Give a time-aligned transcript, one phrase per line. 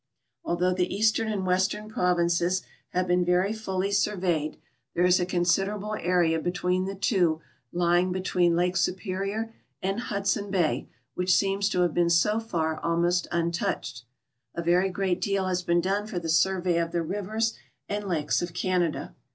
[0.43, 4.55] Although the eastern and western ])rovinces have been ver}^ fully survej'ed,
[4.95, 7.39] there is a considerable area between the two
[7.71, 12.79] lying be tween Lake Superior and Hudson bay which seems to have been so far
[12.79, 14.03] almost untouched.
[14.55, 17.53] A very great deal has been done for the survey of the rivers
[17.87, 19.13] and lakes of Canada.